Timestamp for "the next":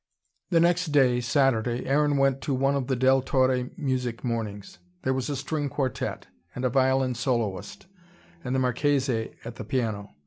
0.49-0.87